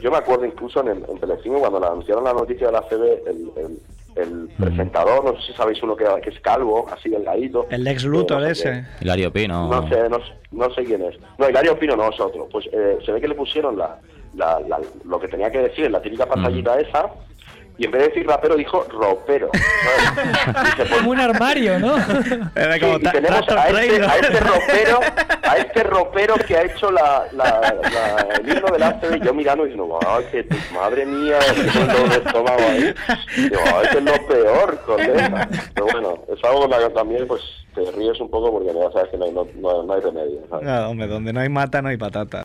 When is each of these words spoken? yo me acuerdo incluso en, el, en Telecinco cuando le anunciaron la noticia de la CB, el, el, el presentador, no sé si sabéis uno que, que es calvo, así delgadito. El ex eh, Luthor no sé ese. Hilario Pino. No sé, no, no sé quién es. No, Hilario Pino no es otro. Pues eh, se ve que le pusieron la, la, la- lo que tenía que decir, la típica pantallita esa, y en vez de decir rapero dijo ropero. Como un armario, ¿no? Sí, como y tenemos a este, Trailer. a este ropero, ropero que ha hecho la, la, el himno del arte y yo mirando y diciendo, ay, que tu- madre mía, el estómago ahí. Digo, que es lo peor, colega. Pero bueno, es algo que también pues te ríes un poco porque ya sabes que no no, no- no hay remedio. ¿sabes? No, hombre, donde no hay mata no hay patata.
yo 0.00 0.10
me 0.10 0.16
acuerdo 0.18 0.44
incluso 0.46 0.80
en, 0.80 0.88
el, 0.88 1.04
en 1.08 1.18
Telecinco 1.20 1.60
cuando 1.60 1.80
le 1.80 1.86
anunciaron 1.86 2.24
la 2.24 2.32
noticia 2.32 2.66
de 2.68 2.72
la 2.72 2.82
CB, 2.82 3.02
el, 3.28 3.50
el, 3.56 3.78
el 4.16 4.48
presentador, 4.58 5.24
no 5.24 5.40
sé 5.40 5.46
si 5.48 5.52
sabéis 5.54 5.82
uno 5.82 5.94
que, 5.96 6.04
que 6.22 6.30
es 6.30 6.40
calvo, 6.40 6.86
así 6.92 7.08
delgadito. 7.08 7.66
El 7.70 7.86
ex 7.86 8.04
eh, 8.04 8.08
Luthor 8.08 8.40
no 8.40 8.46
sé 8.46 8.52
ese. 8.52 8.84
Hilario 9.00 9.32
Pino. 9.32 9.68
No 9.68 9.88
sé, 9.88 10.08
no, 10.08 10.18
no 10.52 10.74
sé 10.74 10.84
quién 10.84 11.02
es. 11.02 11.16
No, 11.38 11.48
Hilario 11.48 11.78
Pino 11.78 11.96
no 11.96 12.08
es 12.10 12.18
otro. 12.20 12.48
Pues 12.50 12.66
eh, 12.72 12.98
se 13.06 13.12
ve 13.12 13.20
que 13.20 13.28
le 13.28 13.34
pusieron 13.34 13.78
la, 13.78 13.98
la, 14.34 14.58
la- 14.68 14.80
lo 15.04 15.20
que 15.20 15.28
tenía 15.28 15.50
que 15.50 15.58
decir, 15.60 15.90
la 15.90 16.02
típica 16.02 16.26
pantallita 16.26 16.78
esa, 16.80 17.06
y 17.78 17.86
en 17.86 17.92
vez 17.92 18.02
de 18.02 18.08
decir 18.08 18.26
rapero 18.26 18.56
dijo 18.56 18.84
ropero. 18.90 19.48
Como 20.98 21.10
un 21.12 21.20
armario, 21.20 21.78
¿no? 21.78 21.96
Sí, 22.00 22.80
como 22.80 22.96
y 22.96 23.02
tenemos 23.02 23.48
a 23.48 23.68
este, 23.68 23.72
Trailer. 23.72 24.04
a 24.04 24.16
este 24.16 24.40
ropero, 24.40 25.00
ropero 26.04 26.34
que 26.46 26.56
ha 26.56 26.62
hecho 26.62 26.90
la, 26.90 27.26
la, 27.32 27.74
el 28.40 28.48
himno 28.48 28.68
del 28.72 28.82
arte 28.82 29.08
y 29.16 29.24
yo 29.24 29.34
mirando 29.34 29.64
y 29.66 29.70
diciendo, 29.70 29.98
ay, 30.06 30.24
que 30.30 30.42
tu- 30.44 30.56
madre 30.74 31.04
mía, 31.06 31.38
el 31.48 32.12
estómago 32.12 32.60
ahí. 32.70 32.94
Digo, 33.36 33.60
que 33.92 33.98
es 33.98 34.04
lo 34.04 34.26
peor, 34.26 34.78
colega. 34.86 35.48
Pero 35.74 35.86
bueno, 35.86 36.18
es 36.32 36.44
algo 36.44 36.68
que 36.68 36.90
también 36.94 37.26
pues 37.26 37.42
te 37.74 37.88
ríes 37.92 38.20
un 38.20 38.28
poco 38.30 38.50
porque 38.50 38.66
ya 38.74 38.90
sabes 38.92 39.10
que 39.10 39.16
no 39.16 39.30
no, 39.30 39.46
no- 39.56 39.82
no 39.84 39.92
hay 39.94 40.00
remedio. 40.00 40.40
¿sabes? 40.50 40.66
No, 40.66 40.90
hombre, 40.90 41.06
donde 41.06 41.32
no 41.32 41.40
hay 41.40 41.48
mata 41.48 41.80
no 41.82 41.88
hay 41.88 41.96
patata. 41.96 42.38